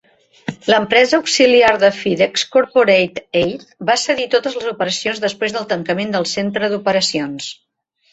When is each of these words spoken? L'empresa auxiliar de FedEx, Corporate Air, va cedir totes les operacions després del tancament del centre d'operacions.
L'empresa 0.73 1.17
auxiliar 1.23 1.73
de 1.83 1.89
FedEx, 1.99 2.45
Corporate 2.55 3.19
Air, 3.41 3.59
va 3.89 3.97
cedir 4.05 4.25
totes 4.37 4.55
les 4.59 4.65
operacions 4.71 5.21
després 5.27 5.55
del 5.59 5.69
tancament 5.75 6.15
del 6.17 6.27
centre 6.33 6.71
d'operacions. 6.73 7.51